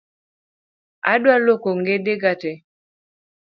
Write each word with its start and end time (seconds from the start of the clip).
Adwa 1.11 1.35
luoko 1.43 1.67
ongede 1.73 2.13
ga 2.21 2.33
tee 2.41 2.59